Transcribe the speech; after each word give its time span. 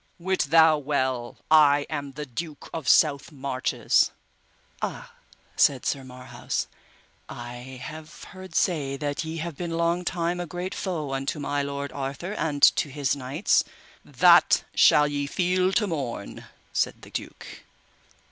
Wit 0.17 0.47
thou 0.49 0.79
well 0.79 1.37
I 1.51 1.85
am 1.87 2.13
the 2.13 2.25
Duke 2.25 2.71
of 2.73 2.87
South 2.89 3.31
Marches. 3.31 4.09
Ah, 4.81 5.13
said 5.55 5.85
Sir 5.85 6.03
Marhaus, 6.03 6.65
I 7.29 7.79
have 7.83 8.23
heard 8.23 8.55
say 8.55 8.97
that 8.97 9.23
ye 9.23 9.37
have 9.37 9.55
been 9.55 9.77
long 9.77 10.03
time 10.03 10.39
a 10.39 10.47
great 10.47 10.73
foe 10.73 11.13
unto 11.13 11.37
my 11.37 11.61
lord 11.61 11.91
Arthur 11.91 12.31
and 12.33 12.63
to 12.77 12.89
his 12.89 13.15
knights. 13.15 13.63
That 14.03 14.63
shall 14.73 15.07
ye 15.07 15.27
feel 15.27 15.71
to 15.73 15.85
morn, 15.85 16.45
said 16.73 17.03
the 17.03 17.11
duke. 17.11 17.59